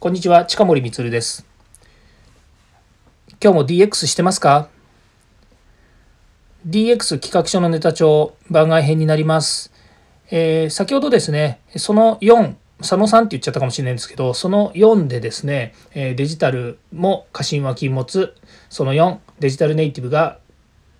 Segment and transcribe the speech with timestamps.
[0.00, 1.44] こんにちは、近森光です。
[3.42, 4.68] 今日も DX してますか
[6.68, 9.72] ?DX 企画書のネタ帳番外編になります。
[10.30, 18.36] えー、先ほどですね、その4、佐野さんって言っちゃったかもしれないんですけど、その4でですね、デジタルも過信は禁物、
[18.70, 20.38] その4、デジタルネイティブが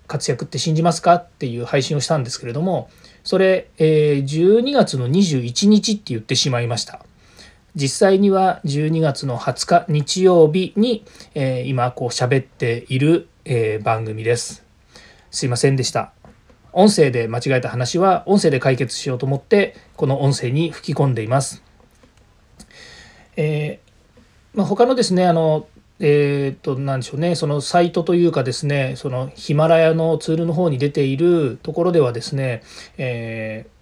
[0.09, 1.15] 活躍って信じますか？
[1.15, 2.91] っていう配信をしたんですけれども、
[3.23, 7.05] それ、え12月の21日って言ってしまいました。
[7.79, 14.65] 実際には12月の20日日曜日に、えー、今こう喋っている、えー、番組です。
[15.31, 16.11] すいませんでした。
[16.73, 21.63] 音声で間違えた話は音声で解決しようと思ってこの音声に吹き込んでいます。
[23.37, 25.69] えー、まあ、他のですねあの
[26.01, 32.65] えっ、と何でしょうねそのサイトというかですねそのヒマラヤのツールの方に出ているところではですね、
[32.97, 33.78] えー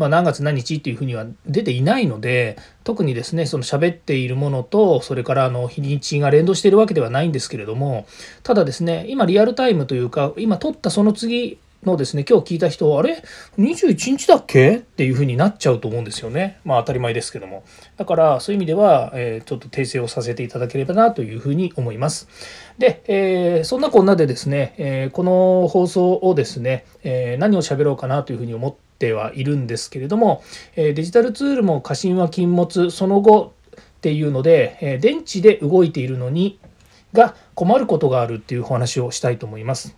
[0.00, 8.06] まあ、何月何日っていうふうには出ていないので特にですねその喋っているものとそれからあの日にちが連動しているわけではないんですけれども
[8.42, 13.22] ただですね今リアルタイムというか今撮ったその次のですね今日聞いた人あれ
[13.58, 14.76] ？21日だっけ？
[14.76, 16.60] っていうふうになっちゃうと思うんですよね。
[16.64, 17.64] まあ当たり前ですけども。
[17.96, 22.28] だからそういう意味では、えー、ちょっと訂正をさせていただければなというふうに思います。
[22.78, 30.44] で、えー、そんなこんなでですね、えー、この放送をですね、え何を喋ろうかなというふうに思っててはいるんですけれども
[30.76, 36.58] えデジタルツールも過信は禁物その後っていうのでえ電池で動いているのに
[37.12, 39.96] が困ることがあるっていうお話をしたいと思います。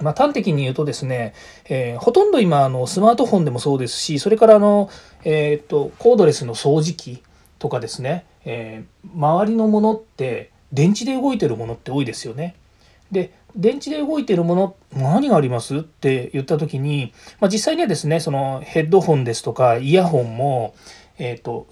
[0.00, 1.32] まあ、端的に言うとですね、
[1.68, 4.90] えー、ほとんど今あのスマートフォンでもそうですしそれからあの、
[5.24, 7.22] えー、っとコードレスの掃除機
[7.58, 12.56] とかですね、えー、周りのものって電池で動いてるものって多いですよね。
[13.10, 15.78] で電池で動いているもの何があります？
[15.78, 20.74] って言った時に、まあ、実際にはですねそのヘッドホンですとかイヤホンも、
[21.18, 21.66] えーと、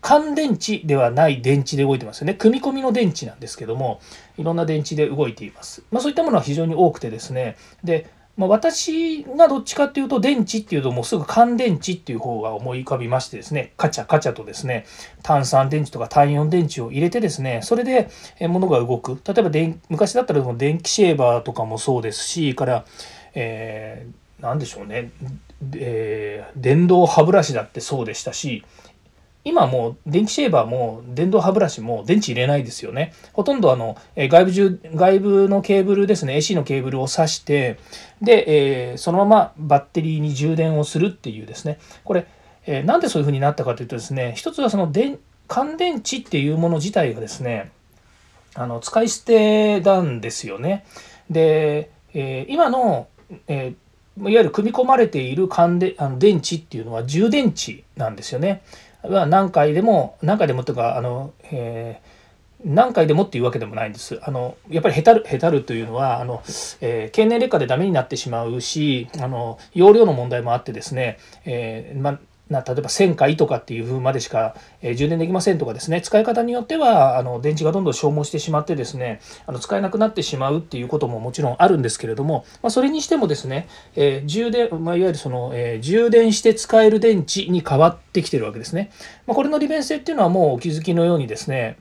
[0.00, 2.34] 乾電池ではない電池で動いてますよね。
[2.34, 4.00] 組み込みの電池なんですけども
[4.38, 7.56] いろんな電池で動いています、まあ、そういったものは非常に多くてですね。
[7.82, 14.86] でまあ、私がどっちかっていうと電池っていうともうすぐ乾電池っていう方が思い浮かびましてですねカチャカチャとですね
[15.22, 19.20] 炭酸電池とか単イオン電池を入れてですねそれで物が動く。
[19.24, 22.84] 例えば電昔だったら電気シェーバーとかもそうですしから、
[23.34, 25.12] えー、何でしょうね、
[25.76, 28.64] えー、電動歯ブラシだってそうでしたし
[29.44, 33.12] 今もう電気シェーバーも電動歯ブラシも電池入れないですよね。
[33.34, 37.78] ほとんどあの外部中外部のケーブルですね AC のケーブルを挿して
[38.22, 42.26] で、えー、そのままバッテリーに充電をするっていうですねこれ、
[42.66, 47.70] えー、なんでそういうふうになったかというとですね一つはその電乾電池っていうもの自体がですね
[48.54, 50.84] あの使い捨てなんですよね。
[51.28, 53.08] で、えー、今の、
[53.48, 53.74] え、
[54.18, 58.62] いわゆる組み込まれている乾であの電池っていうのは充電池なんですよね。
[59.08, 64.18] は何回でも何回でもとかあの、えー、何回でもっていうわけでもないんです。
[64.22, 66.42] あのやっぱりへたるへたるというのはあの、
[66.80, 72.18] えー、経年劣化で駄目になってしまうしあの容量の問題もあってですね、えー、ま
[72.50, 88.90] な例えば1000回とかっていう風までしか、えー、充電できませんとかですね使い方によってはあの電池がどんどん消耗してしまってですねあの使えなくなってしまうっていうことももちろんあるんですけれども、まあ、それにしてもですね、えー、充電、まあ、いわゆるその、えー、充電して使える電池に変わってきてるわけですね。
[89.26, 91.78] まあ、これの利便性っていうのはもうお気づきのようにですね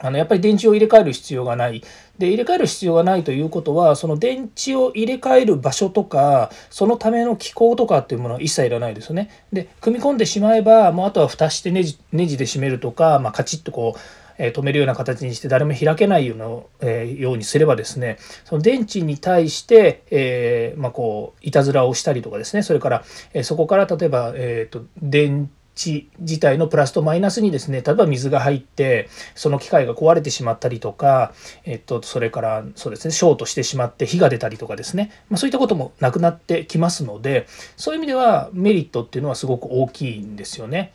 [0.00, 1.82] あのやっぱり電池を入れ替える必要がない。
[2.18, 9.30] で、入れ替える必要がないということは、その電池を入れ替える場所とか、そのための機構とかっていうものは一切いらないですよね。
[9.52, 14.00] で、組み込んでしまえば、もうあとは蓋してネジネジで締めるとか、まあ、カチッとこう、
[14.38, 23.04] え止めるような形にして誰も開けないような、えー、ようにすればですねその電池に対して、えー、まあ、こういたずらをしたりとかですねそれから、
[23.34, 31.32] えそこから例えば、えーと電池地自体のプラスとマイナスにですね例えば水が入ってその機械が壊れてしまったりとか、
[31.64, 37.46] えっと、それからそうですねショートしてしまって火が出たりとかですね、まあ、そういったこともなくなってきますので
[37.76, 40.92] そういう意味ではメリットっていうのはすごく大きいんですよね。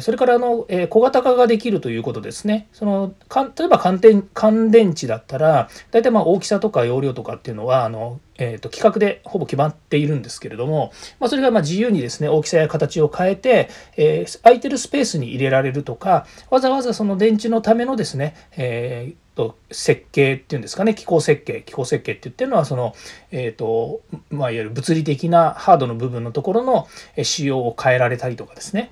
[0.00, 2.68] それからあの小型化ができるということですね。
[2.72, 3.14] その
[3.56, 22.94] 例えば乾電乾電池だったら大体まあ大きさとか容量とかっていうのはあの、えー、と規格でほぼ決まっているんですけれども、まあ、それがま自由にですね大きさや形を変えて、えー、空いてるスペースに入れられるとかわざわざその電池のためのですね、えーと設計っていうんですかね機構設計機構設計って言ってるのはその、
[23.30, 26.88] えーとまあ、いわゆる物理的なハードの部分のところの
[27.22, 28.90] 仕様を変えられたりとかですね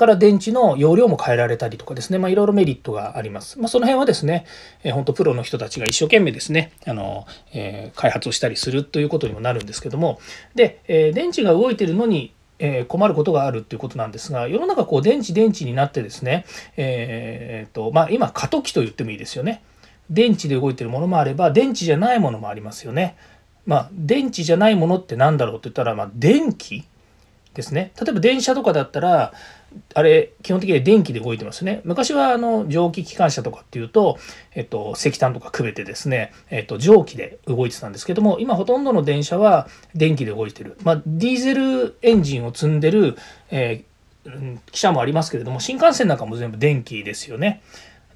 [0.00, 3.60] から電池の容量も変えられたりとかですね、まあ、いろいろメリットがあります。
[3.60, 4.46] まあ、その辺はですね、
[4.82, 10.18] えー、本当プロの人たちが一生懸命ですね、あの、えー、開発をしたりするということにもなるんですけども、
[10.54, 12.32] で、えー、電池が動いてるのに
[12.62, 16.44] え、困ることがあるっていうことなんですが世の中こう電池電池になってですね、
[16.76, 19.62] えーとまあ、今過渡期と言ってもいいですよね。
[20.10, 23.16] 電池で動いてるものもあれば電池じゃないものもありますよね。
[23.64, 26.84] まあ、電池じゃないものって何だろうって言ったら、まあ、電気
[27.54, 27.92] ですね。
[28.00, 29.32] 例えば電車とかだったら
[29.94, 31.80] あれ基本的には電気で動いてますね。
[31.84, 34.18] 昔はあの蒸気機関車とかっていうと、
[34.54, 40.76] えっと、石炭とかくべてですね、えっと、蒸気で動いてたんですけども今ほとんどの電車は電気で動いてる。
[40.82, 43.16] まあ、ディーゼルエンジンを積んでる、
[43.50, 47.62] えー、汽車もありますけれども新幹線なんかも全部電気ですよね。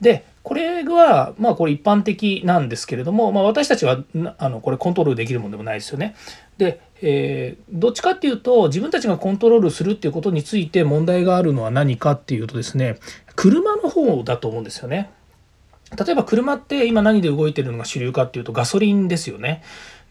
[0.00, 4.04] でこれはまあこれ一般的なんですけれども、まあ、私たちは
[4.36, 6.14] あのこれコントロールできるものでもないですよね。
[6.58, 12.98] で、えー、どっちかっていうと自分たちがコントロールするっていうことについて問題があるのは何かっていうとですね
[13.34, 15.10] 車の方だと思うんですよね。
[15.96, 19.62] 例えば車って今何で動いてるのが主流かっていうとガソリンですよね。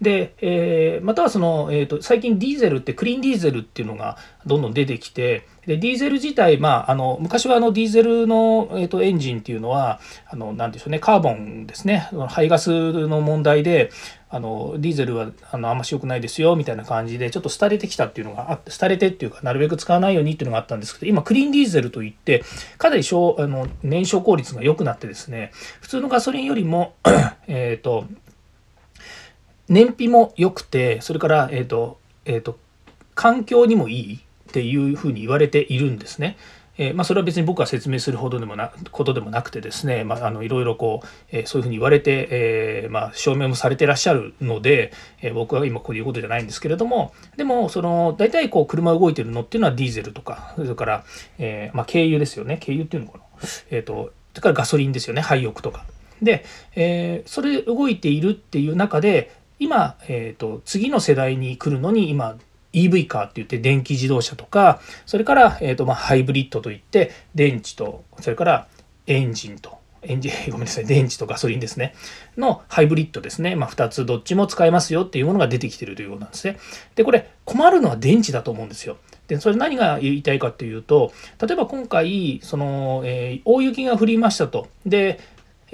[0.01, 9.99] で、えー、またはその、えーと、最近ディーゼルってクリーンディーゼルっていうのがどんどん出てきてでディーゼル自体、まあ、あの昔はあのディーゼルの、えーと、エンジンっていうのは
[10.29, 13.91] あのなんでしょうねカーボンですね排ガスの問題で
[14.33, 22.43] あのディーゼルはあのあんまし良くないですよみたいな感じでちょっと廃れてきたっていうのがあって廃れてっていうかなるべく使わないようにっていうのがあったんですけど今クリーンディーゼルといって
[22.79, 25.51] かなり小あの燃焼効率が良くなってですね
[25.81, 26.95] 普通のガソリンよりも
[27.47, 28.05] えっと
[29.69, 32.57] 燃費も良くてそれから、えーとえーと、
[33.15, 34.19] 環境にもいいっ
[34.51, 36.37] ていうふうに言われているんですね。
[36.77, 44.91] えー、まあ、それは別に僕が説明するほどでもなことでもなくてですね、まあ、あのいろいろこう、えー、そういうふうに言われて、えー、まあ、証明もされてらっしゃるので、
[45.21, 51.05] え僕は今こういうことじゃないんですけれどもでもその大体こう車動いてるのっていうのはディーゼルとかそれから、
[51.37, 52.57] えまあ、軽油ですよね。
[52.57, 53.23] 軽油っていうのかな、
[53.69, 55.21] えーと、それからガソリンですよね。
[55.21, 55.85] 廃屋とか。
[56.21, 56.45] で、
[56.75, 62.35] えそれ動いているっていう中で今、えーと、次の世代に来るのに今
[62.73, 68.67] EV カーって言って電気自動車とかそれから、えーとま、ハイブリッドといって電池とそれから
[69.07, 71.95] エンジンとエンジン ごめんなさい電池とガソリンですね。
[72.37, 76.57] のハイブリッドですね、まあ、2つどっちも使えますよっていうものが出てきてるということなんですね。
[76.95, 78.97] でこれ困るのは電池だと思うんですよ。
[79.27, 84.67] でそれ何が言いたいかっていうと例えば今回その、えー、大雪が降りましたと。
[84.85, 85.19] で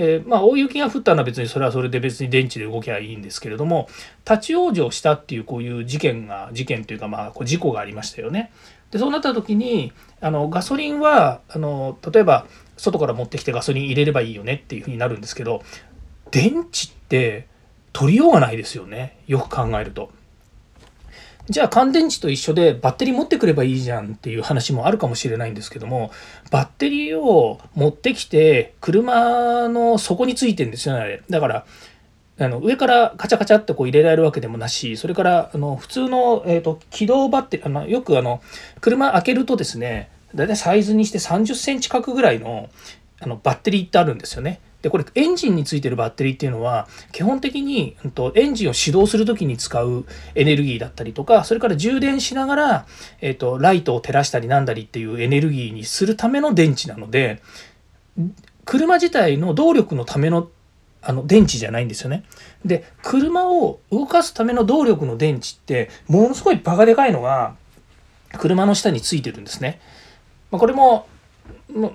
[0.02, 3.90] えー、まあ、大雪が降ったのは別にそれはそれで別に電池で動きゃいいんですけれども
[4.28, 8.52] 立ち往生したっていうこういう事件が事件というかまあこう事故がありましたよね。
[8.92, 9.92] でそうなった時に
[10.22, 12.48] あのガソリンはあの例えば
[12.78, 15.64] 外から持ってきてガソリン入れればいいよねっていうふうになるんですけど
[16.32, 17.48] 電池って
[17.92, 20.12] 取りようがないですよねよく考えると。
[21.50, 26.12] じゃあ乾電池と一緒でバッテリー持ってくればいいじゃんっていう話もあるかもしれないんですけども
[26.52, 31.66] バッテリーを持ってきて車の底についてんですよねあれだから
[32.40, 38.42] あの上からカチャカチャってこう入れられるわけでもなしそれからあの普通の、えーと、起動バッテリーあのよくあの
[38.80, 42.70] 車開けるとですね大体サイズにして30センチ角ぐらいの
[43.22, 44.62] あのバッテリーってあるんですよね。
[44.82, 50.06] でこれエンジンについてるバッテリーっていうのは基本的にうん、とエンジンを始動する時に使う
[50.36, 52.86] エネルギーだったりとかそれから充電しながら、
[53.20, 57.42] えーと、ライトを照らしたりなんだりっていうエネルギーにするための電池なので
[58.66, 60.50] 車自体の動力のための
[61.02, 62.26] あの電池じゃないんですよね。
[62.66, 67.56] で車を動かすための動力の電池ってものすごいバカでかいのが
[68.38, 69.80] 車の下についてるんですね。
[70.52, 71.08] まあ、これも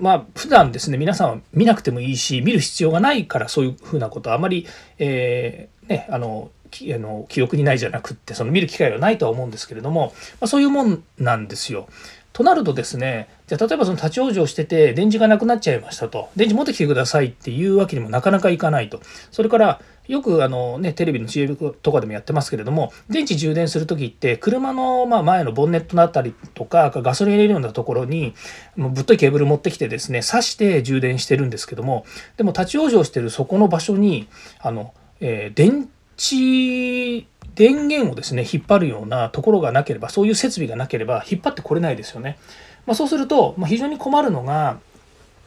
[0.00, 4.66] まあ普段ですね皆さんは見なくてもいいし見る必要がないからそういうふうなことはあまり、
[4.98, 6.50] えー、ねあの
[6.94, 11.88] あの記憶にないじゃなくってその見る機会はないとは思うんですけれども、まあ、そういうもんなんですよ。
[12.34, 16.30] となるとですねじゃあ例えばその立ち往生してて電池がなくなっちゃいましたと。
[16.34, 19.00] 電池持ってきてくださいっていうわけにもなかなかいかないと。
[19.30, 28.34] それからよくあの、ね、テレビの CM とかでもやってますけれども電池充電する時って車のま前のボンネットだったりとかガソリン入れるようなところに
[28.76, 32.04] もうぶっといケーブル持ってきてですね挿して充電してるんですけども
[32.36, 34.28] でも立ち往生してるそこの場所に
[34.60, 35.88] あの、えー、電
[36.18, 42.38] 池電源をですね引っ張るようなところがなければそういう設備がなければ引っ張ってこれないですよね。
[42.86, 44.78] まあ、そうすると、ま、非常に困るのが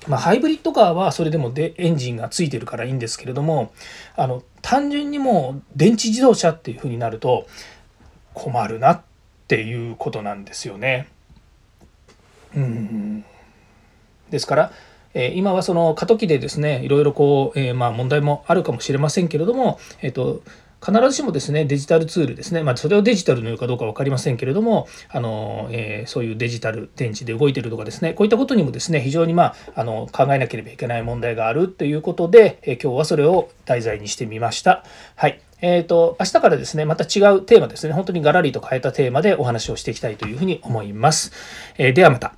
[0.07, 3.73] まあ、ハイブリッドカーはそれでもでエンジンがついてるからいいんですけれども
[4.15, 7.47] あの単純にもう電池自動車っていうふうになると
[8.33, 9.01] 困るなっ
[9.47, 11.07] ていうことなんですよね。
[12.55, 13.25] うん
[14.29, 14.71] ですから、
[15.13, 20.41] え、今はその過渡期でですねいろいろこう、えー、ま問題もあるかもしれませんけれども、えーと
[20.87, 34.85] 必ずしもですねデジタルツールですね、まあ、それをデジタルの言うかどうか分かりませんけれどもあの、えー、そういうデジタル電池で動いてるとかですねこういったことにもですね非常に、まあ、あの考えなければいけない問題があるということで、えー、今日はそれを題材にしてみました。
[35.15, 41.31] はいえっ、と、明日からですね、また違うテーマですね、本当にガラリと変えたテーマでお話をしていきたいというふうに思います。
[41.79, 42.36] えーではまた。